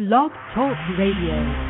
[0.00, 1.69] Blog Talk Radio.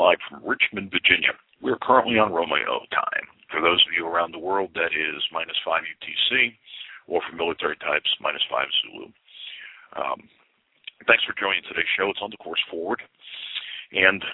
[0.00, 1.36] Live from Richmond, Virginia.
[1.60, 3.28] We're currently on Romeo time.
[3.52, 6.56] For those of you around the world, that is minus 5 UTC,
[7.04, 9.12] or for military types, minus 5 Zulu.
[10.00, 10.24] Um,
[11.04, 12.08] thanks for joining today's show.
[12.08, 13.04] It's on the course forward.
[13.92, 14.24] And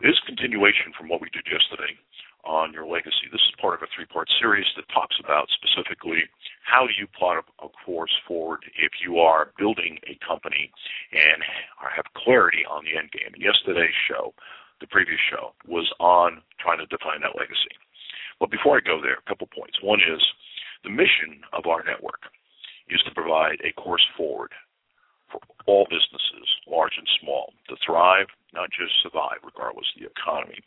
[0.00, 1.92] this continuation from what we did yesterday
[2.44, 3.28] on your legacy.
[3.30, 6.24] This is part of a three-part series that talks about specifically
[6.64, 10.70] how do you plot a course forward if you are building a company
[11.12, 11.42] and
[11.78, 13.34] have clarity on the end game.
[13.34, 14.32] And yesterday's show,
[14.80, 17.74] the previous show, was on trying to define that legacy.
[18.38, 19.82] But before I go there, a couple points.
[19.82, 20.22] One is
[20.84, 22.30] the mission of our network
[22.88, 24.52] is to provide a course forward
[25.30, 30.60] for all businesses, large and small, to thrive, not just survive, regardless of the economy.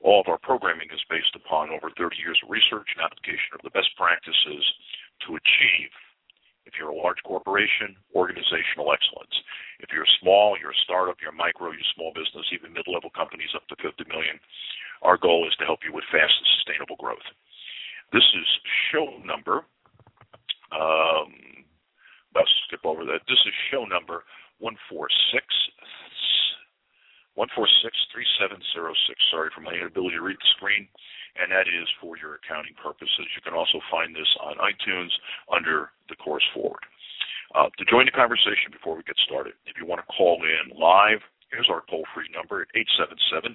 [0.00, 3.62] All of our programming is based upon over 30 years of research and application of
[3.66, 4.62] the best practices
[5.26, 5.90] to achieve,
[6.66, 9.34] if you're a large corporation, organizational excellence.
[9.80, 13.10] If you're small, you're a startup, you're a micro, you're a small business, even mid-level
[13.10, 14.38] companies up to 50 million,
[15.02, 17.26] our goal is to help you with fast and sustainable growth.
[18.12, 18.46] This is
[18.90, 19.66] show number,
[20.72, 21.32] um,
[22.34, 23.22] let's skip over that.
[23.28, 24.24] This is show number
[24.58, 25.44] 146
[27.38, 29.30] 1463706.
[29.30, 30.90] Sorry for my inability to read the screen.
[31.38, 33.30] And that is for your accounting purposes.
[33.38, 35.14] You can also find this on iTunes
[35.46, 36.82] under the course forward.
[37.54, 40.74] Uh, to join the conversation before we get started, if you want to call in
[40.74, 41.22] live,
[41.54, 43.54] here's our toll free number at 877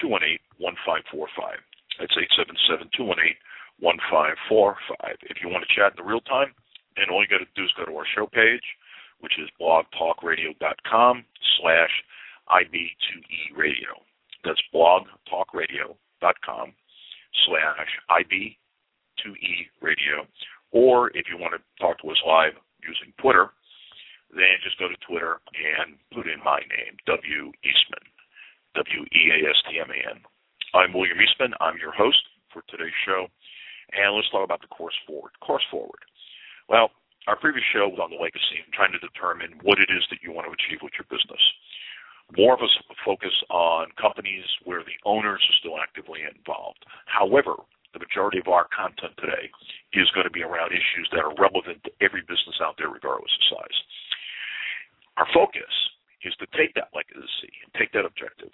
[0.00, 1.58] 218 1545.
[1.98, 3.34] That's 877 218
[3.82, 5.28] 1545.
[5.28, 6.54] If you want to chat in the real time,
[6.96, 8.64] then all you got to do is go to our show page,
[9.20, 11.24] which is blogtalkradio.com
[11.58, 11.94] slash
[12.48, 14.02] IB2E Radio.
[14.44, 16.72] That's blogtalkradio.com
[17.46, 20.26] slash IB2E Radio.
[20.72, 23.50] Or if you want to talk to us live using Twitter,
[24.34, 27.52] then just go to Twitter and put in my name, W.
[27.62, 28.04] Eastman,
[28.74, 30.18] W-E-A-S-T-M-A-N.
[30.74, 31.54] I'm William Eastman.
[31.62, 32.18] I'm your host
[32.52, 33.30] for today's show.
[33.94, 35.30] And let's talk about the course forward.
[35.38, 36.02] Course forward.
[36.68, 36.90] Well,
[37.30, 40.20] our previous show was on the legacy and trying to determine what it is that
[40.20, 41.40] you want to achieve with your business
[42.36, 42.70] more of a
[43.04, 46.84] focus on companies where the owners are still actively involved.
[47.06, 47.54] However,
[47.94, 49.50] the majority of our content today
[49.94, 53.30] is going to be around issues that are relevant to every business out there, regardless
[53.30, 53.78] of size.
[55.16, 55.70] Our focus
[56.26, 58.50] is to take that legacy and take that objective,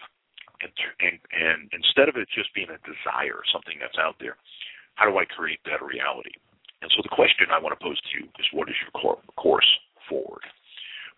[0.61, 0.69] and,
[1.01, 4.37] and, and instead of it just being a desire, something that's out there,
[5.01, 6.37] how do I create that reality?
[6.85, 9.71] And so the question I want to pose to you is, what is your course
[10.05, 10.45] forward?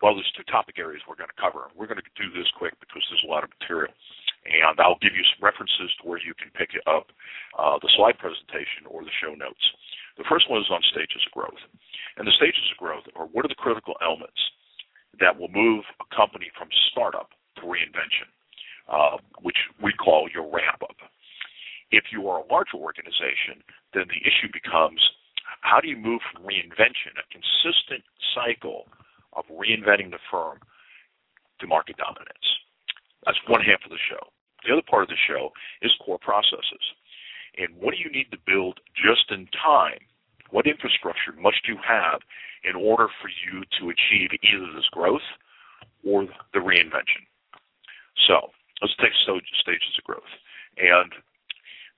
[0.01, 1.69] Well, there's two topic areas we're going to cover.
[1.75, 3.93] We're going to do this quick because there's a lot of material.
[4.43, 7.07] And I'll give you some references to where you can pick up
[7.55, 9.63] uh, the slide presentation or the show notes.
[10.19, 11.63] The first one is on stages of growth.
[12.19, 14.37] And the stages of growth are what are the critical elements
[15.19, 18.27] that will move a company from startup to reinvention,
[18.89, 20.97] uh, which we call your ramp up.
[21.91, 23.61] If you are a larger organization,
[23.93, 24.99] then the issue becomes
[25.61, 28.03] how do you move from reinvention, a consistent
[28.35, 28.89] cycle
[29.35, 30.59] of reinventing the firm
[31.59, 32.47] to market dominance.
[33.25, 34.27] That's one half of the show.
[34.65, 35.51] The other part of the show
[35.81, 36.83] is core processes.
[37.57, 39.99] And what do you need to build just in time?
[40.49, 42.21] What infrastructure must you have
[42.63, 45.25] in order for you to achieve either this growth
[46.05, 47.25] or the reinvention?
[48.27, 50.33] So let's take stages of growth.
[50.77, 51.11] And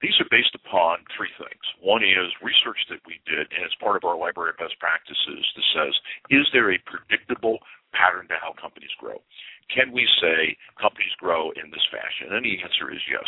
[0.03, 1.63] these are based upon three things.
[1.79, 5.43] One is research that we did, and it's part of our library of best practices
[5.55, 5.93] that says,
[6.29, 7.63] is there a predictable
[7.95, 9.23] pattern to how companies grow?
[9.71, 12.35] Can we say companies grow in this fashion?
[12.35, 13.27] And the answer is yes.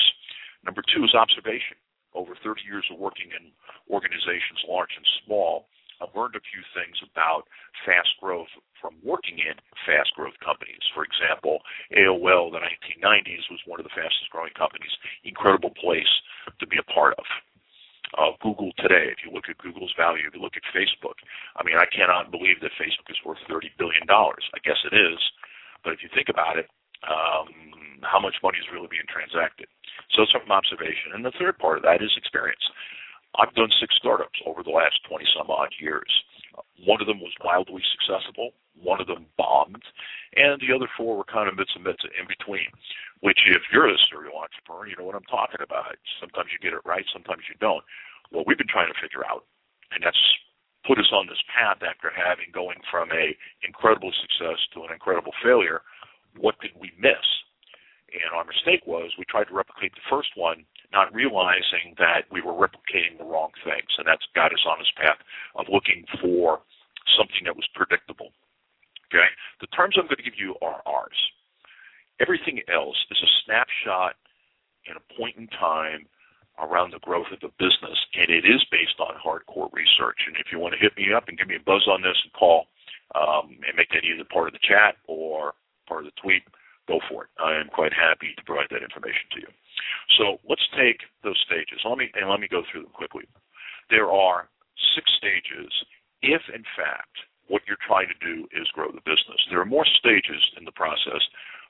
[0.68, 1.80] Number two is observation.
[2.12, 3.54] Over 30 years of working in
[3.88, 5.72] organizations, large and small,
[6.02, 7.48] I've learned a few things about
[7.86, 8.52] fast growth
[8.82, 9.56] from working in
[9.86, 10.84] fast growth companies.
[10.94, 11.60] For example,
[11.96, 12.64] AOL, in the
[13.04, 14.92] 1990s, was one of the fastest growing companies.
[15.24, 16.10] Incredible place
[16.60, 17.26] to be a part of.
[18.18, 21.20] uh, Google today, if you look at Google's value, if you look at Facebook,
[21.58, 24.08] I mean, I cannot believe that Facebook is worth $30 billion.
[24.10, 25.20] I guess it is,
[25.84, 26.68] but if you think about it,
[27.06, 29.68] um, how much money is really being transacted?
[30.16, 31.14] So it's from observation.
[31.14, 32.64] And the third part of that is experience.
[33.38, 36.10] I've done six startups over the last 20 some odd years.
[36.86, 38.54] One of them was wildly successful.
[38.82, 39.82] One of them bombed,
[40.38, 42.70] and the other four were kind of bits and bits in between.
[43.22, 45.98] Which, if you're a serial entrepreneur, you know what I'm talking about.
[46.22, 47.82] Sometimes you get it right, sometimes you don't.
[48.30, 49.46] What we've been trying to figure out,
[49.90, 50.22] and that's
[50.86, 53.34] put us on this path after having going from a
[53.66, 55.82] incredible success to an incredible failure.
[56.38, 57.26] What did we miss?
[58.14, 60.64] And our mistake was we tried to replicate the first one,
[60.94, 63.92] not realizing that we were replicating the wrong things.
[63.98, 65.20] And that's got us on this path
[65.56, 66.62] of looking for
[67.20, 68.32] something that was predictable.
[69.12, 69.28] Okay?
[69.60, 71.18] The terms I'm going to give you are ours.
[72.20, 74.16] Everything else is a snapshot
[74.88, 76.08] in a point in time
[76.60, 80.18] around the growth of the business, and it is based on hardcore research.
[80.26, 82.18] And if you want to hit me up and give me a buzz on this
[82.24, 82.66] and call
[83.14, 85.54] um, and make that either part of the chat or
[85.88, 86.44] part of the tweet,
[86.88, 87.32] go for it.
[87.38, 89.52] I am quite happy to provide that information to you.
[90.18, 91.84] So let's take those stages.
[91.86, 93.28] Let me and let me go through them quickly.
[93.90, 94.50] There are
[94.96, 95.72] six stages
[96.24, 97.14] if in fact
[97.48, 99.40] what you're trying to do is grow the business.
[99.50, 101.24] There are more stages in the process,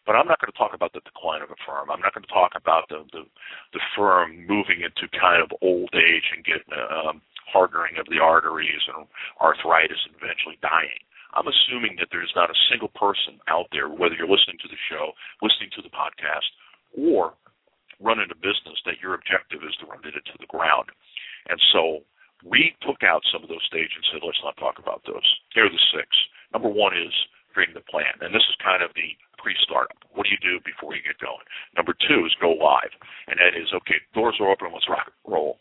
[0.10, 1.92] but I'm not going to talk about the decline of a firm.
[1.94, 3.26] I'm not going to talk about the the,
[3.74, 8.84] the firm moving into kind of old age and getting um, hardening of the arteries
[8.96, 9.08] and
[9.42, 11.02] arthritis and eventually dying.
[11.34, 14.80] I'm assuming that there's not a single person out there, whether you're listening to the
[14.88, 16.48] show, listening to the podcast,
[16.96, 17.34] or
[18.00, 20.88] running a business, that your objective is to run it into the ground.
[21.50, 22.06] And so
[22.46, 25.26] we took out some of those stages and said, let's not talk about those.
[25.54, 26.08] Here are the six.
[26.54, 27.14] Number one is
[27.52, 28.14] creating the plan.
[28.22, 29.98] And this is kind of the pre-startup.
[30.14, 31.42] What do you do before you get going?
[31.74, 32.94] Number two is go live.
[33.26, 35.58] And that is, okay, doors are open, let's rock and roll.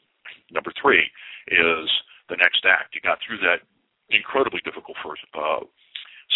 [0.53, 1.09] Number three
[1.49, 1.89] is
[2.29, 2.93] the next act.
[2.93, 3.65] You got through that
[4.11, 5.65] incredibly difficult first uh,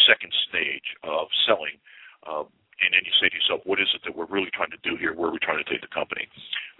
[0.07, 1.77] second stage of selling.
[2.27, 2.45] Uh,
[2.81, 4.97] and then you say to yourself, what is it that we're really trying to do
[4.97, 5.13] here?
[5.13, 6.25] Where are we trying to take the company?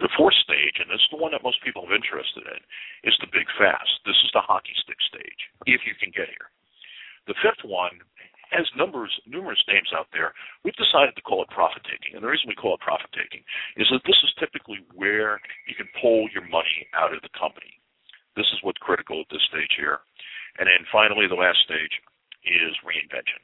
[0.01, 2.61] The fourth stage, and this is the one that most people are interested in,
[3.05, 4.01] is the big fast.
[4.01, 6.49] This is the hockey stick stage, if you can get here.
[7.29, 8.01] The fifth one
[8.49, 10.33] has numbers, numerous names out there.
[10.65, 13.45] We've decided to call it profit taking, and the reason we call it profit taking
[13.77, 15.39] is that this is typically where
[15.69, 17.79] you can pull your money out of the company.
[18.35, 20.03] This is what's critical at this stage here.
[20.59, 22.01] And then finally, the last stage
[22.43, 23.39] is reinvention.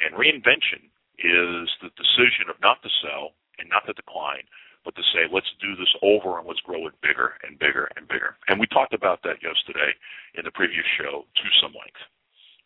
[0.00, 0.88] And reinvention
[1.18, 4.44] is the decision of not to sell and not to decline,
[4.84, 8.06] but to say, let's do this over and let's grow it bigger and bigger and
[8.06, 8.36] bigger.
[8.46, 9.96] And we talked about that yesterday
[10.36, 12.02] in the previous show to some length.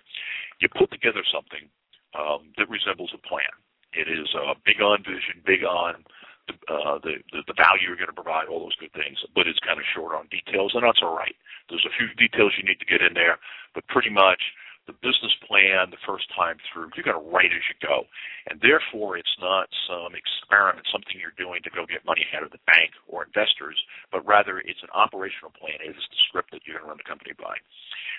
[0.62, 1.70] You put together something
[2.18, 3.54] um, that resembles a plan.
[3.94, 6.02] It is uh, big on vision, big on
[6.48, 9.60] uh, the, the the value you're going to provide, all those good things, but it's
[9.68, 11.36] kind of short on details, and that's all right.
[11.68, 13.40] There's a few details you need to get in there,
[13.76, 14.40] but pretty much
[14.88, 16.90] the business plan the first time through.
[16.96, 18.08] You're going to write as you go.
[18.48, 22.56] And therefore, it's not some experiment, something you're doing to go get money out of
[22.56, 23.76] the bank or investors,
[24.10, 25.84] but rather it's an operational plan.
[25.84, 27.60] It is the script that you're going to run the company by.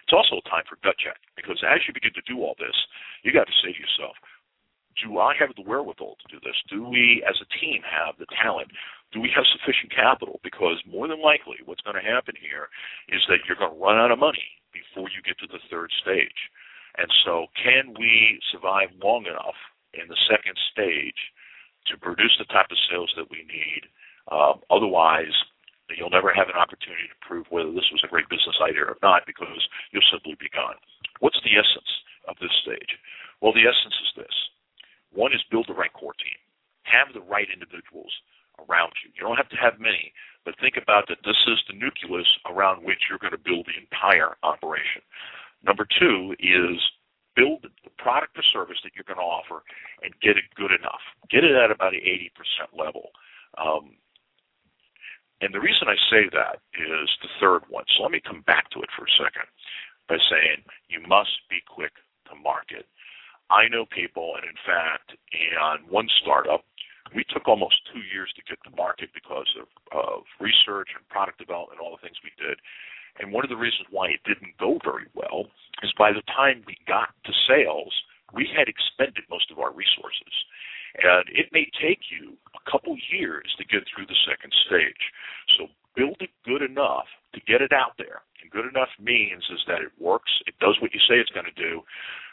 [0.05, 2.77] It's also a time for gut check because as you begin to do all this,
[3.25, 4.15] you got to say to yourself,
[5.01, 6.59] do I have the wherewithal to do this?
[6.67, 8.69] Do we, as a team, have the talent?
[9.15, 10.41] Do we have sufficient capital?
[10.43, 12.67] Because more than likely, what's going to happen here
[13.09, 15.91] is that you're going to run out of money before you get to the third
[16.03, 16.51] stage.
[16.99, 19.59] And so, can we survive long enough
[19.95, 21.19] in the second stage
[21.87, 23.87] to produce the type of sales that we need?
[24.29, 25.33] Um, otherwise,
[25.97, 29.01] you'll never have an opportunity to prove whether this was a great business idea or
[29.01, 30.77] not because you'll simply be gone.
[31.21, 31.93] What's the essence
[32.29, 32.99] of this stage?
[33.41, 34.37] Well, the essence is this
[35.13, 36.37] one is build the right core team,
[36.85, 38.13] have the right individuals
[38.61, 39.09] around you.
[39.15, 40.13] You don't have to have many,
[40.49, 43.77] but think about that this is the nucleus around which you're going to build the
[43.77, 45.05] entire operation.
[45.61, 46.81] Number two is
[47.37, 49.61] build the product or service that you're going to offer
[50.01, 51.05] and get it good enough.
[51.29, 52.33] Get it at about an 80%
[52.73, 53.13] level.
[53.61, 54.01] Um,
[55.45, 57.85] and the reason I say that is the third one.
[57.93, 59.53] So let me come back to it for a second
[60.09, 61.93] by saying you must be quick
[62.33, 62.89] to market.
[63.53, 65.13] I know people, and in fact,
[65.61, 66.65] on one startup,
[67.15, 71.39] we took almost two years to get to market because of, of research and product
[71.39, 72.59] development, all the things we did.
[73.19, 75.51] And one of the reasons why it didn't go very well
[75.83, 77.93] is by the time we got to sales,
[78.35, 80.35] we had expended most of our resources.
[81.03, 85.05] And it may take you a couple years to get through the second stage.
[85.59, 88.23] So build it good enough to get it out there.
[88.41, 91.49] And good enough means is that it works, it does what you say it's going
[91.51, 91.83] to do,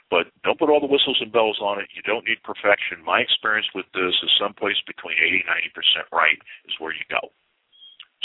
[0.10, 1.90] but don't put all the whistles and bells on it.
[1.96, 3.04] You don't need perfection.
[3.04, 5.44] My experience with this is someplace between 80
[5.74, 7.32] 90% right is where you go.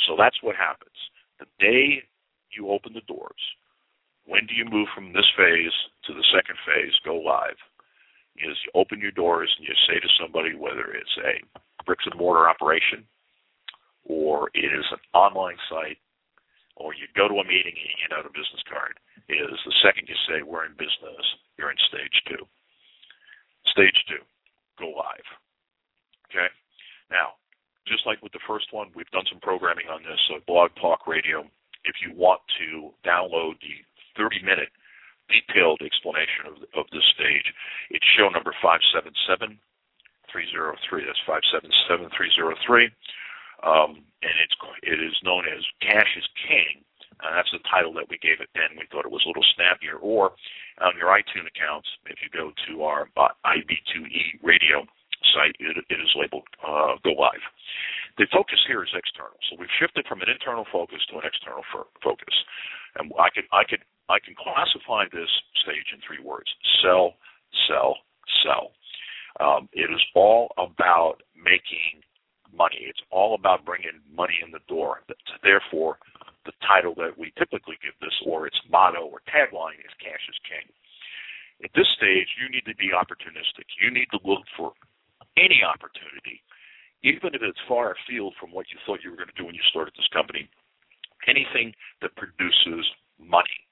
[0.07, 0.97] So that's what happens.
[1.39, 2.05] The day
[2.53, 3.41] you open the doors,
[4.27, 5.73] when do you move from this phase
[6.07, 7.59] to the second phase, go live?
[8.37, 11.41] Is you open your doors and you say to somebody, whether it's a
[11.85, 13.05] bricks and mortar operation
[14.05, 15.99] or it is an online site
[16.77, 18.97] or you go to a meeting and you hand out a business card,
[19.37, 21.25] is the second you say we're in business,
[21.59, 22.45] you're in stage two.
[23.67, 24.23] Stage two,
[24.79, 25.29] go live.
[26.31, 26.49] Okay?
[27.11, 27.39] Now,
[27.87, 31.07] just like with the first one, we've done some programming on this, so Blog Talk
[31.07, 31.45] Radio.
[31.85, 33.83] If you want to download the
[34.17, 34.69] 30 minute
[35.31, 37.49] detailed explanation of, of this stage,
[37.91, 39.59] it's show number 577
[40.31, 41.05] 303.
[41.07, 42.91] That's 577 303.
[43.63, 46.80] Um, and it's it is known as Cash is King.
[47.71, 48.75] Title that we gave it then.
[48.75, 49.97] We thought it was a little snappier.
[50.03, 50.35] Or
[50.83, 54.83] on your iTunes accounts, if you go to our uh, IB2E radio
[55.33, 57.45] site, it, it is labeled uh, Go Live.
[58.19, 61.63] The focus here is external, so we've shifted from an internal focus to an external
[62.03, 62.35] focus,
[62.99, 65.31] and I could I could I can classify this
[65.63, 66.51] stage in three words:
[66.83, 67.15] sell,
[67.69, 67.97] sell,
[68.43, 68.75] sell.
[69.39, 72.03] Um, it is all about making
[72.53, 72.83] money.
[72.83, 75.01] It's all about bringing money in the door.
[75.43, 75.99] Therefore,
[76.45, 80.39] the title that we typically give this, or its motto or tagline, is "Cash is
[80.49, 80.69] King."
[81.63, 83.69] At this stage, you need to be opportunistic.
[83.81, 84.73] You need to look for
[85.37, 86.43] any opportunity
[87.03, 89.55] even if it's far afield from what you thought you were going to do when
[89.55, 90.49] you started this company,
[91.27, 92.85] anything that produces
[93.19, 93.65] money.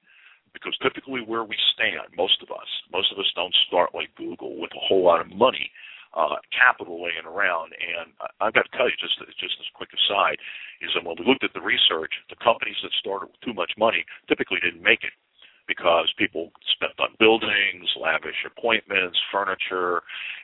[0.52, 4.58] Because typically where we stand, most of us, most of us don't start like Google
[4.58, 5.70] with a whole lot of money,
[6.14, 7.72] uh, capital laying around.
[7.76, 10.38] And I've got to tell you, just just as a quick aside,
[10.80, 13.72] is that when we looked at the research, the companies that started with too much
[13.76, 15.12] money typically didn't make it
[15.68, 20.00] because people spent on buildings, lavish appointments, furniture,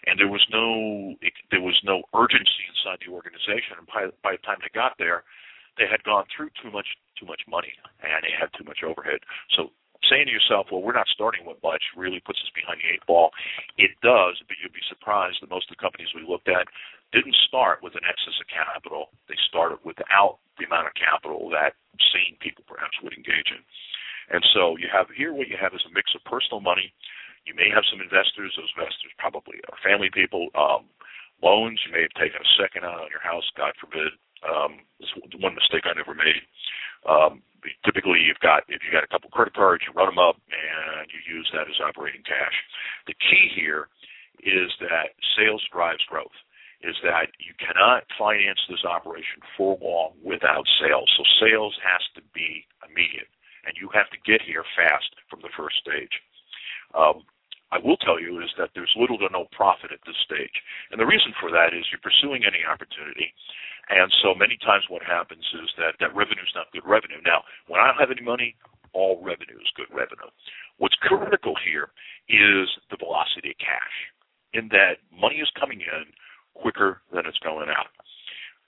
[0.06, 1.16] and there was no
[1.50, 3.80] there was no urgency inside the organization.
[3.80, 5.24] And by, by the time they got there,
[5.80, 6.86] they had gone through too much
[7.18, 7.72] too much money
[8.04, 9.24] and they had too much overhead.
[9.56, 9.72] So
[10.10, 13.04] saying to yourself, well, we're not starting with much, really puts us behind the eight
[13.06, 13.30] ball.
[13.76, 16.68] It does, but you'd be surprised that most of the companies we looked at
[17.12, 19.14] didn't start with an excess of capital.
[19.30, 21.78] They started without the amount of capital that
[22.10, 23.62] sane people perhaps would engage in.
[24.32, 26.90] And so you have here what you have is a mix of personal money.
[27.44, 28.56] You may have some investors.
[28.56, 30.48] Those investors probably are family people.
[30.56, 30.88] Um,
[31.44, 31.80] loans.
[31.84, 33.44] You may have taken a second out on your house.
[33.52, 34.16] God forbid.
[34.44, 36.40] Um, this is one mistake I never made.
[37.08, 37.42] Um,
[37.84, 41.08] typically, you've got if you got a couple credit cards, you run them up and
[41.12, 42.56] you use that as operating cash.
[43.06, 43.88] The key here
[44.42, 46.34] is that sales drives growth.
[46.84, 51.08] Is that you cannot finance this operation for long without sales.
[51.16, 53.32] So sales has to be immediate
[53.66, 56.20] and you have to get here fast from the first stage.
[56.92, 57.24] Um,
[57.74, 60.54] I will tell you is that there's little to no profit at this stage.
[60.94, 63.34] And the reason for that is you're pursuing any opportunity.
[63.90, 67.18] And so many times what happens is that that revenue is not good revenue.
[67.26, 68.54] Now, when I don't have any money,
[68.94, 70.30] all revenue is good revenue.
[70.78, 71.90] What's critical here
[72.30, 73.96] is the velocity of cash,
[74.54, 76.14] in that money is coming in
[76.54, 77.90] quicker than it's going out.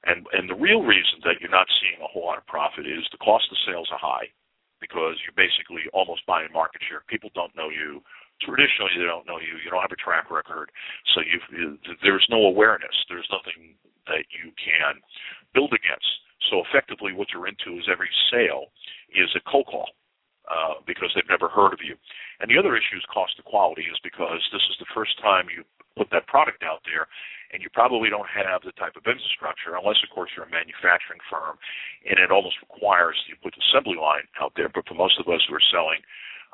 [0.04, 3.06] And and the real reason that you're not seeing a whole lot of profit is
[3.10, 4.28] the cost of sales are high
[4.80, 7.02] because you're basically almost buying market share.
[7.08, 8.02] People don't know you.
[8.44, 9.56] Traditionally, they don't know you.
[9.64, 10.70] You don't have a track record,
[11.14, 12.92] so you there's no awareness.
[13.08, 13.74] There's nothing
[14.06, 15.00] that you can
[15.54, 16.08] build against.
[16.52, 18.70] So effectively, what you're into is every sale
[19.10, 19.88] is a cold call
[20.46, 21.96] uh, because they've never heard of you.
[22.38, 25.48] And the other issue is cost of quality, is because this is the first time
[25.50, 25.64] you
[25.96, 27.08] put that product out there,
[27.50, 31.22] and you probably don't have the type of infrastructure, unless, of course, you're a manufacturing
[31.26, 31.56] firm,
[32.04, 34.68] and it almost requires you put the assembly line out there.
[34.68, 36.04] But for most of us who are selling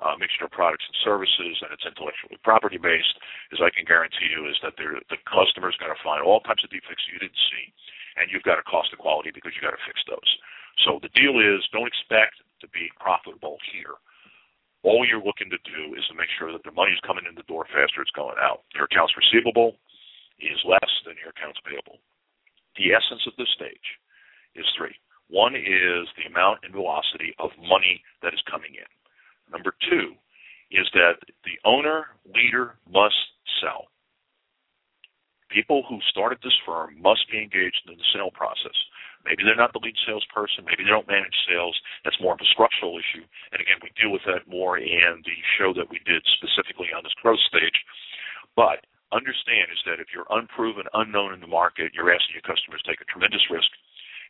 [0.03, 3.15] uh, mixture of products and services, and it's intellectually property based,
[3.55, 6.67] as I can guarantee you, is that the customer is going to find all types
[6.67, 7.65] of defects you didn't see,
[8.19, 10.31] and you've got a cost of quality because you've got to fix those.
[10.85, 13.95] So the deal is, don't expect to be profitable here.
[14.83, 17.47] all you're looking to do is to make sure that the money's coming in the
[17.47, 18.67] door faster it's going out.
[18.75, 19.79] Your accounts receivable
[20.43, 22.03] is less than your accounts payable.
[22.77, 23.89] The essence of this stage
[24.59, 24.95] is three.
[25.31, 28.91] One is the amount and velocity of money that is coming in.
[29.53, 30.15] Number two
[30.71, 33.15] is that the owner, leader must
[33.61, 33.87] sell.
[35.51, 38.73] People who started this firm must be engaged in the sale process.
[39.29, 40.65] Maybe they're not the lead salesperson.
[40.65, 41.77] Maybe they don't manage sales.
[42.01, 43.23] That's more of a structural issue.
[43.53, 47.05] And again, we deal with that more in the show that we did specifically on
[47.05, 47.85] this growth stage.
[48.57, 52.81] But understand is that if you're unproven, unknown in the market, you're asking your customers
[52.83, 53.69] to take a tremendous risk.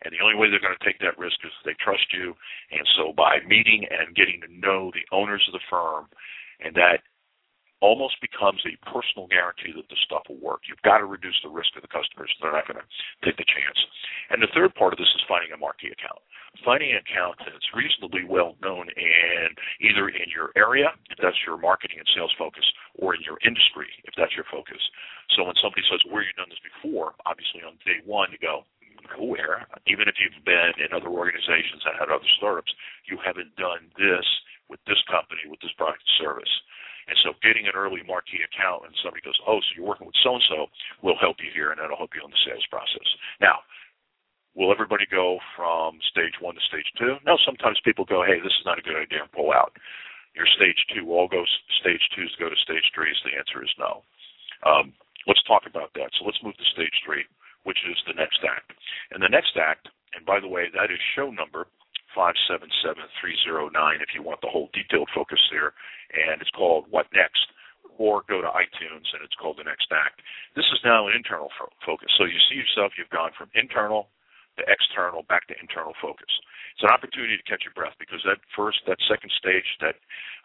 [0.02, 2.34] And the only way they're going to take that risk is they trust you.
[2.74, 6.10] And so by meeting and getting to know the owners of the firm,
[6.58, 7.01] and that
[7.82, 10.62] almost becomes a personal guarantee that the stuff will work.
[10.70, 12.30] You've got to reduce the risk of the customers.
[12.38, 12.88] They're not going to
[13.26, 13.78] take the chance.
[14.30, 16.22] And the third part of this is finding a marquee account.
[16.62, 21.58] Finding an account that's reasonably well known and either in your area, if that's your
[21.58, 22.64] marketing and sales focus,
[23.02, 24.78] or in your industry, if that's your focus.
[25.34, 28.62] So when somebody says, where you done this before, obviously on day one you go,
[29.18, 29.66] nowhere.
[29.90, 32.70] Even if you've been in other organizations and had other startups,
[33.10, 34.26] you haven't done this
[34.70, 36.54] with this company, with this product or service.
[37.08, 40.18] And so getting an early marquee account and somebody goes, oh, so you're working with
[40.22, 40.70] so-and-so
[41.02, 43.08] will help you here and that'll help you in the sales process.
[43.42, 43.62] Now,
[44.54, 47.18] will everybody go from stage one to stage two?
[47.26, 49.74] No, sometimes people go, hey, this is not a good idea and pull out.
[50.34, 51.48] Your stage two all goes
[51.80, 53.16] stage twos go to stage threes.
[53.24, 54.00] The answer is no.
[54.64, 54.92] Um,
[55.26, 56.08] let's talk about that.
[56.16, 57.24] So let's move to stage three,
[57.64, 58.72] which is the next act.
[59.12, 61.66] And the next act, and by the way, that is show number
[62.16, 65.74] 577309 if you want the whole detailed focus there.
[66.12, 67.46] And it's called What Next?
[67.98, 70.20] Or go to iTunes and it's called The Next Act.
[70.56, 72.08] This is now an internal fo- focus.
[72.16, 74.08] So you see yourself, you've gone from internal
[74.58, 76.28] to external back to internal focus.
[76.74, 79.96] It's an opportunity to catch your breath because that first, that second stage, that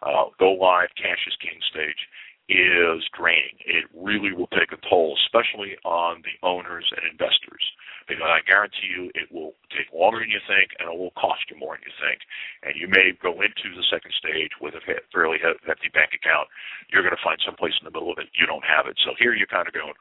[0.04, 2.00] uh, go live, cash is king stage,
[2.48, 3.60] is draining.
[3.68, 7.60] It really will take a toll, especially on the owners and investors.
[8.08, 11.44] Because I guarantee you it will take longer than you think and it will cost
[11.52, 12.24] you more than you think.
[12.64, 16.48] And you may go into the second stage with a fairly hefty bank account.
[16.88, 18.96] You're going to find someplace in the middle of it you don't have it.
[19.04, 19.92] So here you're kind of going,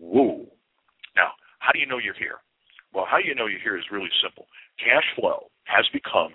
[0.00, 0.48] whoa.
[1.12, 2.40] Now, how do you know you're here?
[2.96, 4.48] Well, how you know you're here is really simple.
[4.80, 6.32] Cash flow has become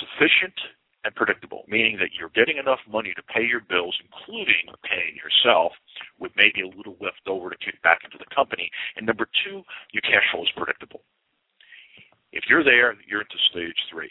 [0.00, 0.56] sufficient
[1.04, 5.72] and predictable, meaning that you're getting enough money to pay your bills, including paying yourself,
[6.18, 8.70] with maybe a little left over to kick back into the company.
[8.96, 11.02] And number two, your cash flow is predictable.
[12.30, 14.10] If you're there, you're into stage three.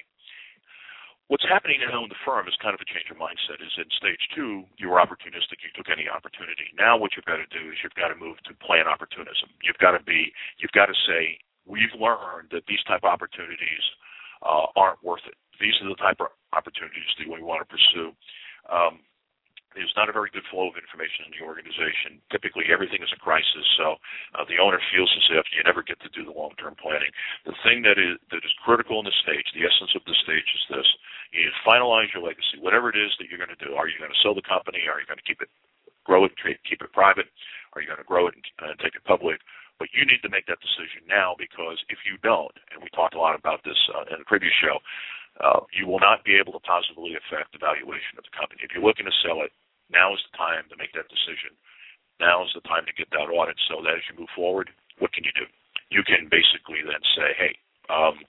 [1.32, 3.64] What's happening now in the firm is kind of a change of mindset.
[3.64, 6.68] Is in stage two, you were opportunistic, you took any opportunity.
[6.76, 9.48] Now what you've got to do is you've got to move to plan opportunism.
[9.64, 10.28] You've got to be,
[10.60, 13.86] you've got to say, we've learned that these type of opportunities
[14.44, 15.40] uh, aren't worth it.
[15.62, 18.12] These are the type of opportunities that we want to pursue.
[18.66, 19.06] Um,
[19.72, 22.20] there's not a very good flow of information in the organization.
[22.28, 23.96] Typically, everything is a crisis, so
[24.36, 27.08] uh, the owner feels as if you never get to do the long-term planning.
[27.48, 30.44] The thing that is that is critical in the stage, the essence of the stage,
[30.44, 30.88] is this:
[31.32, 33.72] you need to finalize your legacy, whatever it is that you're going to do.
[33.80, 34.92] Are you going to sell the company?
[34.92, 35.48] Are you going to keep it,
[36.04, 36.36] grow it,
[36.68, 37.32] keep it private?
[37.72, 39.40] Are you going to grow it and uh, take it public?
[39.80, 43.16] But you need to make that decision now because if you don't, and we talked
[43.16, 44.78] a lot about this uh, in the previous show,
[45.42, 48.62] uh, you will not be able to positively affect the valuation of the company.
[48.62, 49.52] If you're looking to sell it,
[49.90, 51.58] now is the time to make that decision.
[52.22, 54.70] Now is the time to get that audit so that as you move forward,
[55.02, 55.50] what can you do?
[55.90, 57.54] You can basically then say, hey,
[57.90, 58.22] um,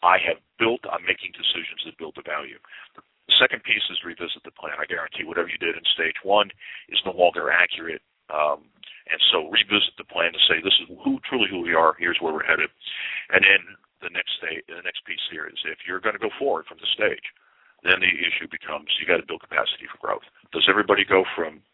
[0.00, 2.56] I have built, I'm making decisions that build the value.
[2.96, 4.78] The second piece is revisit the plan.
[4.80, 6.48] I guarantee whatever you did in stage one
[6.88, 8.00] is no longer accurate.
[8.30, 8.70] Um,
[9.10, 11.98] and so revisit the plan to say this is who truly who we are.
[11.98, 12.70] Here's where we're headed.
[13.34, 13.62] And then
[14.02, 16.78] the next stage, the next piece here is if you're going to go forward from
[16.80, 17.24] the stage,
[17.84, 20.26] then the issue becomes you got to build capacity for growth.
[20.52, 21.64] Does everybody go from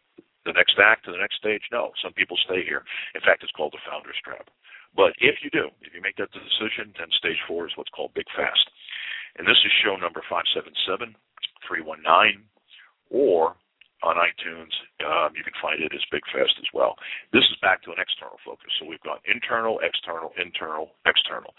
[0.46, 1.66] the next act to the next stage?
[1.74, 1.90] No.
[2.02, 2.86] Some people stay here.
[3.14, 4.46] In fact, it's called the founder's trap.
[4.94, 8.14] But if you do, if you make that decision, then stage four is what's called
[8.14, 8.70] big fast.
[9.36, 11.12] And this is show number 577,
[11.66, 12.46] 319,
[13.10, 13.56] or
[14.02, 16.96] on iTunes, um, you can find it as Big Fast as well.
[17.32, 18.68] This is back to an external focus.
[18.78, 21.54] So we've got internal, external, internal, external.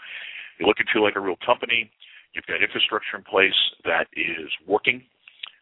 [0.59, 1.89] You look and feel like a real company.
[2.33, 5.03] You've got infrastructure in place that is working.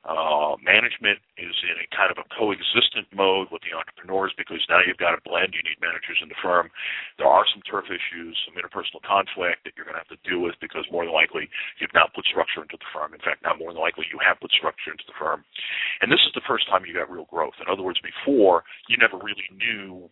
[0.05, 4.77] Uh, management is in a kind of a coexistent mode with the entrepreneurs because now
[4.85, 5.57] you've got a blend.
[5.57, 6.69] You need managers in the firm.
[7.17, 10.45] There are some turf issues, some interpersonal conflict that you're going to have to deal
[10.45, 11.49] with because more than likely
[11.81, 13.17] you've now put structure into the firm.
[13.17, 15.41] In fact, now more than likely you have put structure into the firm.
[16.05, 17.57] And this is the first time you got real growth.
[17.57, 20.05] In other words, before you never really knew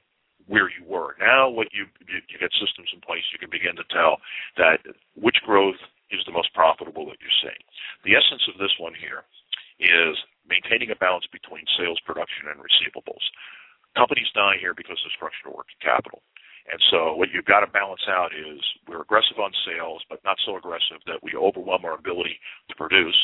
[0.47, 1.15] where you were.
[1.19, 4.19] Now, what you you, get systems in place, you can begin to tell
[4.57, 4.83] that
[5.15, 5.79] which growth
[6.11, 7.63] is the most profitable that you're seeing.
[8.05, 9.25] The essence of this one here
[9.79, 13.23] is maintaining a balance between sales, production, and receivables.
[13.95, 16.21] Companies die here because of structural working capital.
[16.71, 20.37] And so what you've got to balance out is we're aggressive on sales, but not
[20.45, 23.17] so aggressive that we overwhelm our ability to produce.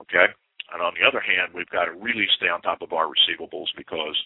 [0.00, 0.32] Okay?
[0.72, 3.68] And on the other hand, we've got to really stay on top of our receivables
[3.76, 4.16] because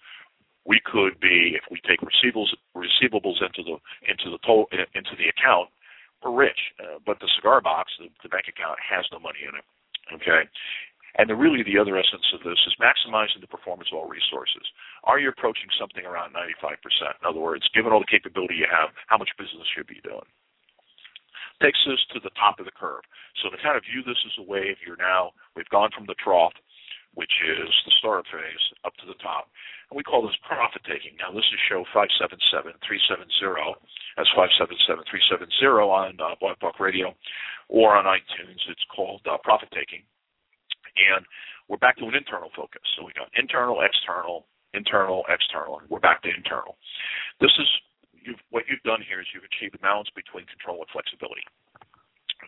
[0.64, 3.77] we could be, if we take receivables receivables into the
[4.09, 4.64] into the to,
[4.96, 5.68] into the account,
[6.24, 6.72] we're rich.
[6.81, 9.66] Uh, but the cigar box, the, the bank account, has no money in it.
[10.16, 10.48] Okay,
[11.16, 14.64] and the, really the other essence of this is maximizing the performance of all resources.
[15.05, 16.81] Are you approaching something around 95%?
[17.20, 20.05] In other words, given all the capability you have, how much business should you be
[20.05, 20.29] doing?
[21.62, 23.07] Takes us to the top of the curve.
[23.40, 26.18] So to kind of view this as a wave, you're now, we've gone from the
[26.18, 26.53] trough
[27.14, 29.46] which is the startup phase, up to the top.
[29.94, 31.14] We call this profit taking.
[31.22, 32.98] Now, this is show 577370.
[34.18, 37.14] That's 577370 on uh, Blog Talk Radio
[37.70, 38.59] or on iTunes.
[38.66, 40.02] It's called uh, profit taking.
[40.98, 41.22] And
[41.70, 42.83] we're back to an internal focus.
[42.98, 45.78] So we got internal, external, internal, external.
[45.78, 46.74] And we're back to internal.
[47.38, 47.70] This is
[48.18, 51.46] you've, what you've done here is you've achieved a balance between control and flexibility.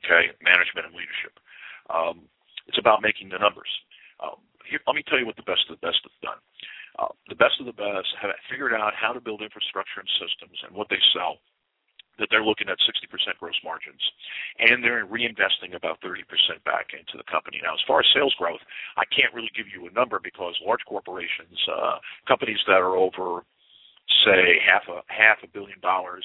[0.02, 1.38] Okay, management and leadership.
[1.94, 2.26] Um,
[2.66, 3.70] it's about making the numbers.
[4.18, 6.40] Um, here, let me tell you what the best of the best have done.
[6.98, 10.56] Uh, the best of the best have figured out how to build infrastructure and systems
[10.64, 11.38] and what they sell
[12.18, 14.00] that they're looking at 60% gross margins,
[14.58, 16.24] and they're reinvesting about 30%
[16.64, 17.60] back into the company.
[17.62, 18.60] Now, as far as sales growth,
[18.96, 23.44] I can't really give you a number because large corporations, uh, companies that are over,
[24.24, 26.24] say, half a half a billion dollars,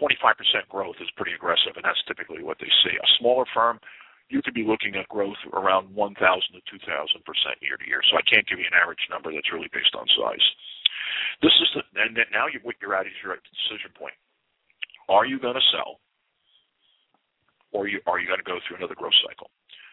[0.00, 0.34] 25%
[0.68, 2.96] growth is pretty aggressive, and that's typically what they see.
[2.96, 3.78] A smaller firm,
[4.28, 8.00] you could be looking at growth around 1,000 to 2,000 percent year to year.
[8.10, 10.46] So I can't give you an average number that's really based on size.
[11.42, 14.14] This is the, and now you, what you're at is the decision point.
[15.08, 15.98] Are you going to sell,
[17.72, 19.50] or you, are you going to go through another growth cycle?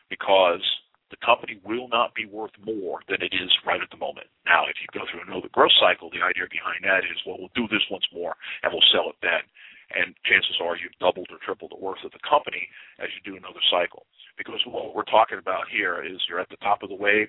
[0.10, 0.62] Because
[1.10, 4.30] the company will not be worth more than it is right at the moment.
[4.46, 7.58] Now, if you go through another growth cycle, the idea behind that is, well, we'll
[7.58, 9.42] do this once more and we'll sell it then.
[9.89, 12.69] And chances are you've doubled or tripled the worth of the company
[13.02, 14.06] as you do another cycle
[14.38, 17.28] because what we're talking about here is you're at the top of the wave.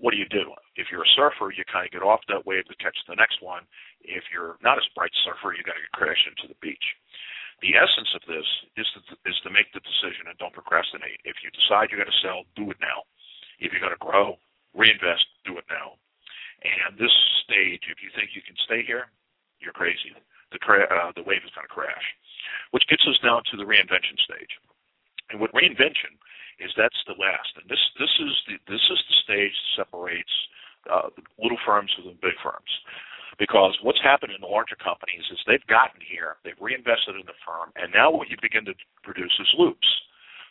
[0.00, 0.50] What do you do?
[0.74, 3.44] If you're a surfer, you kind of get off that wave to catch the next
[3.44, 3.68] one.
[4.00, 6.82] If you're not a bright surfer, you got to crash into the beach.
[7.60, 11.22] The essence of this is to, is to make the decision and don't procrastinate.
[11.22, 13.06] If you decide you're going to sell, do it now.
[13.62, 14.40] If you're going to grow,
[14.74, 15.94] reinvest, do it now.
[16.66, 17.14] And this
[17.46, 19.06] stage, if you think you can stay here,
[19.62, 20.10] you're crazy.
[20.52, 22.06] The, cra- uh, the wave is going to crash.
[22.70, 24.52] Which gets us now to the reinvention stage.
[25.30, 26.16] And what reinvention
[26.60, 30.34] is that's the last, and this this is the this is the stage that separates
[30.86, 31.08] uh,
[31.40, 32.68] little firms from the big firms.
[33.40, 37.38] Because what's happened in the larger companies is they've gotten here, they've reinvested in the
[37.40, 39.88] firm, and now what you begin to produce is loops.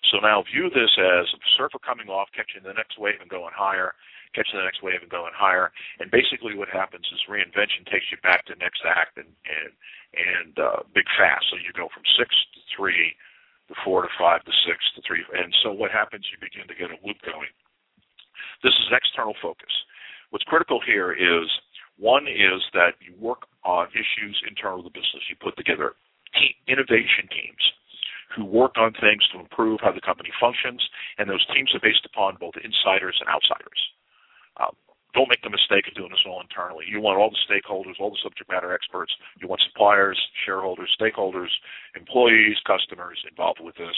[0.09, 3.53] So now view this as a surfer coming off, catching the next wave and going
[3.53, 3.93] higher,
[4.33, 5.71] catching the next wave and going higher.
[5.99, 9.71] And basically what happens is reinvention takes you back to next act and and
[10.11, 11.47] and uh, big fast.
[11.49, 13.15] So you go from six to three
[13.71, 15.23] to four to five to six to three.
[15.31, 17.51] And so what happens, you begin to get a loop going.
[18.63, 19.71] This is external focus.
[20.29, 21.47] What's critical here is
[21.97, 25.23] one is that you work on issues internal to the business.
[25.29, 25.95] You put together
[26.67, 27.63] innovation teams
[28.35, 30.79] who work on things to improve how the company functions,
[31.17, 33.81] and those teams are based upon both insiders and outsiders.
[34.59, 34.75] Um,
[35.13, 36.87] don't make the mistake of doing this all internally.
[36.87, 39.11] You want all the stakeholders, all the subject matter experts.
[39.39, 41.51] You want suppliers, shareholders, stakeholders,
[41.95, 43.95] employees, customers involved with this.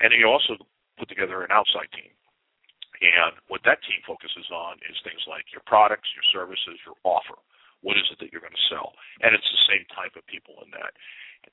[0.00, 0.60] And then you also
[1.00, 2.12] put together an outside team.
[3.00, 7.40] And what that team focuses on is things like your products, your services, your offer.
[7.80, 8.92] What is it that you're going to sell?
[9.20, 10.92] And it's the same type of people in that.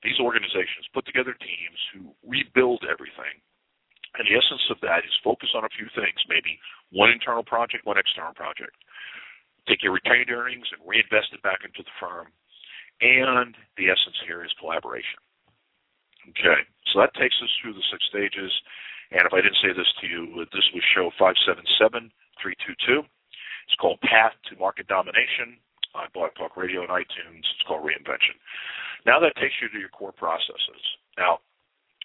[0.03, 3.43] These organizations put together teams who rebuild everything
[4.19, 6.59] and the essence of that is focus on a few things, maybe
[6.91, 8.75] one internal project, one external project.
[9.67, 12.27] Take your retained earnings and reinvest it back into the firm.
[12.99, 15.21] And the essence here is collaboration.
[16.29, 18.51] Okay, so that takes us through the six stages.
[19.09, 23.01] And if I didn't say this to you, uh, this was show 577322.
[23.01, 25.57] It's called Path to Market Domination
[25.95, 27.43] on Blog Talk Radio and iTunes.
[27.43, 28.37] It's called Reinvention.
[29.05, 30.83] Now that takes you to your core processes.
[31.17, 31.39] Now,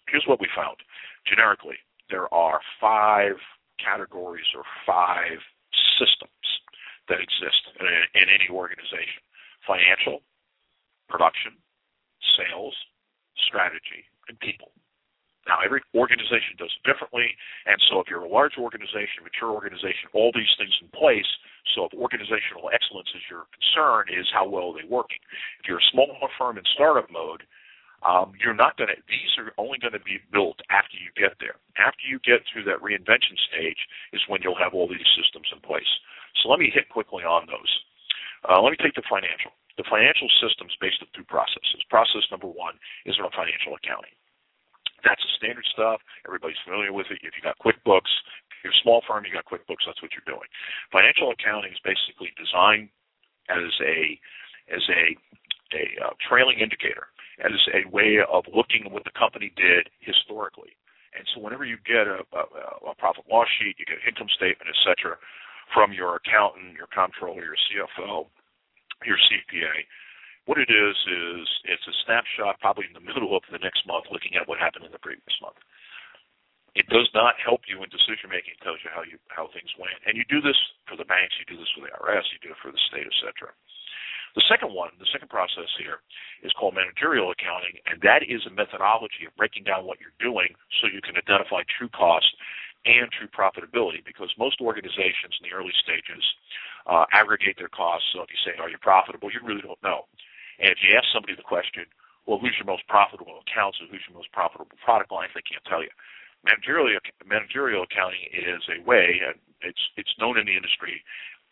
[0.09, 0.79] here's what we found
[1.29, 1.77] generically
[2.11, 3.37] there are five
[3.83, 5.39] categories or five
[5.99, 6.47] systems
[7.09, 7.87] that exist in,
[8.23, 9.23] in any organization
[9.67, 10.23] financial,
[11.11, 11.59] production,
[12.39, 12.75] sales,
[13.35, 14.71] strategy, and people.
[15.47, 17.35] Now, every organization does it differently,
[17.67, 21.27] and so if you're a large organization, mature organization, all these things in place,
[21.75, 25.23] so if organizational excellence is your concern, is how well are they working.
[25.63, 27.47] If you're a smaller firm in startup mode,
[28.05, 31.39] um, you're not going to, these are only going to be built after you get
[31.41, 31.57] there.
[31.81, 33.81] After you get through that reinvention stage
[34.13, 35.89] is when you'll have all these systems in place.
[36.43, 37.73] So let me hit quickly on those.
[38.45, 39.57] Uh, let me take the financial.
[39.81, 41.85] The financial system is based on two processes.
[41.89, 44.13] Process number one is around financial accounting.
[45.05, 46.01] That's the standard stuff.
[46.25, 47.21] Everybody's familiar with it.
[47.21, 48.13] If you got QuickBooks,
[48.57, 49.85] if you're a small firm, you got QuickBooks.
[49.85, 50.49] That's what you're doing.
[50.91, 52.89] Financial accounting is basically designed
[53.53, 54.17] as a
[54.73, 55.15] as a
[55.75, 57.11] a uh, trailing indicator
[57.45, 60.77] as a way of looking at what the company did historically.
[61.17, 64.29] And so whenever you get a, a, a profit loss sheet, you get an income
[64.37, 65.17] statement, et cetera,
[65.73, 68.29] from your accountant, your comptroller, your CFO,
[69.05, 69.85] your CPA,
[70.47, 74.07] what it is is it's a snapshot probably in the middle of the next month
[74.15, 75.59] looking at what happened in the previous month.
[76.79, 78.55] It does not help you in decision making.
[78.55, 79.97] It tells you how you how things went.
[80.07, 82.55] And you do this for the banks, you do this for the IRS, you do
[82.55, 83.51] it for the state, et cetera.
[84.37, 86.05] The second one, the second process here,
[86.45, 90.53] is called managerial accounting, and that is a methodology of breaking down what you're doing
[90.77, 92.29] so you can identify true cost
[92.85, 94.05] and true profitability.
[94.05, 96.21] Because most organizations in the early stages
[96.85, 98.13] uh, aggregate their costs.
[98.13, 100.05] So if you say, "Are you profitable?" you really don't know.
[100.61, 101.89] And if you ask somebody the question,
[102.29, 105.65] "Well, who's your most profitable accounts or who's your most profitable product lines?" they can't
[105.65, 105.91] tell you.
[106.45, 111.03] Managerial managerial accounting is a way, and it's it's known in the industry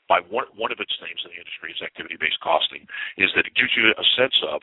[0.08, 2.84] by one, one of its names in the industry is activity-based costing,
[3.16, 4.60] is that it gives you a sense of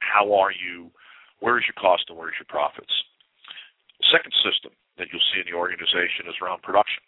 [0.00, 0.90] how are you,
[1.40, 2.92] where is your cost and where is your profits.
[4.10, 7.00] Second system that you'll see in the organization is around production.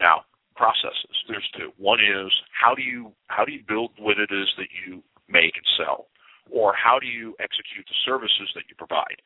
[0.00, 0.28] Now,
[0.60, 1.16] processes.
[1.24, 1.72] There's two.
[1.80, 5.56] One is how do you how do you build what it is that you make
[5.56, 6.12] and sell,
[6.52, 9.22] or how do you execute the services that you provide?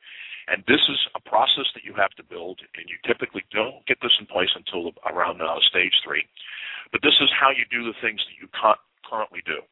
[0.49, 3.99] And this is a process that you have to build, and you typically don't get
[4.03, 6.25] this in place until around uh, stage three.
[6.93, 8.49] But this is how you do the things that you
[9.09, 9.65] currently do.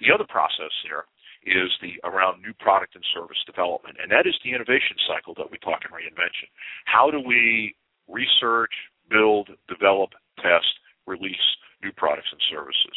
[0.00, 1.04] The other process here
[1.44, 5.50] is the around new product and service development, and that is the innovation cycle that
[5.50, 6.48] we talk in reinvention.
[6.84, 7.74] How do we
[8.08, 8.72] research,
[9.08, 11.44] build, develop, test, release
[11.82, 12.96] new products and services?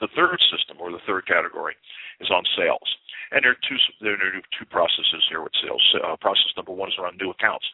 [0.00, 1.76] The third system, or the third category,
[2.20, 2.88] is on sales.
[3.32, 5.82] And there are two, there are two processes here with sales.
[6.02, 7.66] Uh, process number one is around new accounts.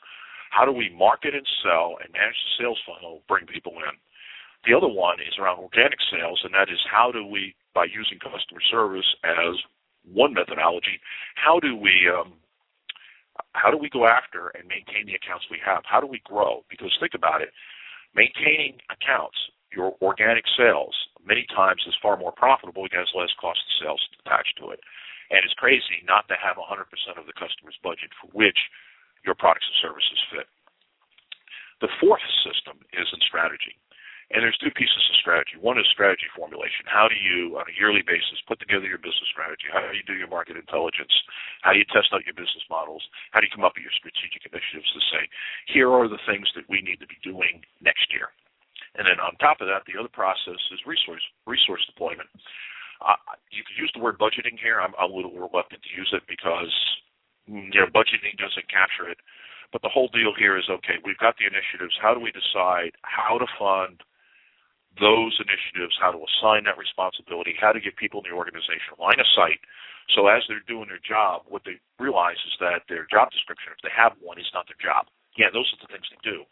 [0.50, 3.94] How do we market and sell and manage the sales funnel, bring people in?
[4.66, 8.18] The other one is around organic sales, and that is how do we, by using
[8.18, 9.54] customer service as
[10.02, 10.98] one methodology,
[11.34, 12.34] how do we um,
[13.52, 15.82] how do we go after and maintain the accounts we have?
[15.84, 16.64] How do we grow?
[16.70, 17.50] Because think about it,
[18.14, 19.36] maintaining accounts,
[19.72, 20.94] your organic sales,
[21.26, 24.80] many times is far more profitable because less cost of sales attached to it.
[25.30, 26.86] And it's crazy not to have 100%
[27.18, 28.58] of the customer's budget for which
[29.26, 30.46] your products and services fit.
[31.82, 33.74] The fourth system is in strategy.
[34.34, 35.54] And there's two pieces of strategy.
[35.54, 36.82] One is strategy formulation.
[36.90, 39.70] How do you, on a yearly basis, put together your business strategy?
[39.70, 41.14] How do you do your market intelligence?
[41.62, 43.06] How do you test out your business models?
[43.30, 45.30] How do you come up with your strategic initiatives to say,
[45.70, 48.34] here are the things that we need to be doing next year?
[48.96, 52.28] And then on top of that, the other process is resource resource deployment.
[53.04, 53.20] Uh,
[53.52, 54.80] you could use the word budgeting here.
[54.80, 56.72] I'm, I'm a little reluctant to use it because
[57.44, 59.20] you know budgeting doesn't capture it.
[59.72, 60.96] But the whole deal here is okay.
[61.04, 61.92] We've got the initiatives.
[62.00, 64.00] How do we decide how to fund
[65.00, 69.20] those initiatives, how to assign that responsibility, how to get people in the organization line
[69.20, 69.60] of sight.
[70.16, 73.82] So as they're doing their job, what they realize is that their job description, if
[73.84, 75.08] they have one, is not their job.
[75.36, 76.48] Yeah, those are the things they do.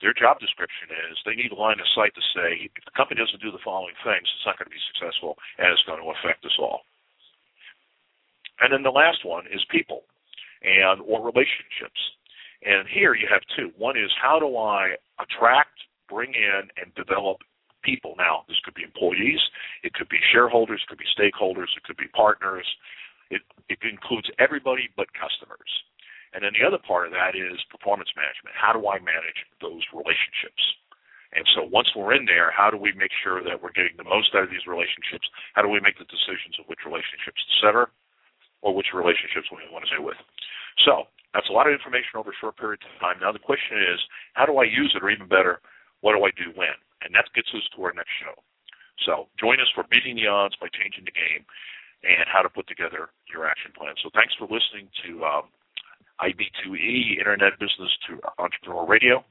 [0.00, 3.18] Their job description is they need a line of sight to say if the company
[3.18, 6.10] doesn't do the following things, it's not going to be successful and it's going to
[6.14, 6.86] affect us all.
[8.60, 10.06] And then the last one is people
[10.62, 11.98] and or relationships.
[12.62, 13.70] And here you have two.
[13.78, 15.78] One is how do I attract,
[16.10, 17.38] bring in, and develop
[17.82, 18.14] people.
[18.18, 19.38] Now, this could be employees,
[19.82, 22.66] it could be shareholders, it could be stakeholders, it could be partners.
[23.30, 25.68] It, it includes everybody but customers.
[26.36, 28.52] And then the other part of that is performance management.
[28.52, 30.60] How do I manage those relationships?
[31.32, 34.08] And so once we're in there, how do we make sure that we're getting the
[34.08, 35.28] most out of these relationships?
[35.52, 37.84] How do we make the decisions of which relationships to sever
[38.64, 40.16] or which relationships we want to stay with?
[40.88, 43.20] So that's a lot of information over a short period of time.
[43.20, 44.00] Now the question is,
[44.32, 45.60] how do I use it, or even better,
[46.00, 46.76] what do I do when?
[47.04, 48.32] And that gets us to our next show.
[49.04, 51.44] So join us for beating the odds by changing the game
[52.02, 53.94] and how to put together your action plan.
[54.02, 55.44] So thanks for listening to um,
[56.20, 59.24] IB2E Internet Business to Entrepreneur Radio.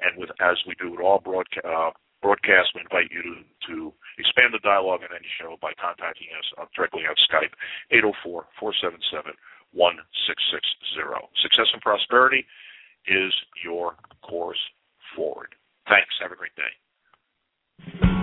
[0.00, 1.90] And with as we do with all broadca- uh,
[2.24, 3.34] we invite you to,
[3.68, 7.52] to expand the dialogue on any show by contacting us directly on Skype,
[7.92, 9.36] 804-477-1660.
[11.42, 12.46] Success and prosperity
[13.06, 14.58] is your course
[15.14, 15.54] forward.
[15.88, 16.08] Thanks.
[16.20, 18.13] Have a great day.